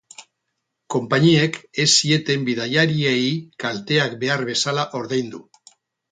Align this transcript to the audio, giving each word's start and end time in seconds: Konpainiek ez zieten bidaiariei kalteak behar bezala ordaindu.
Konpainiek 0.93 1.57
ez 1.83 1.85
zieten 1.97 2.47
bidaiariei 2.47 3.27
kalteak 3.65 4.15
behar 4.25 4.45
bezala 4.49 4.87
ordaindu. 5.01 5.43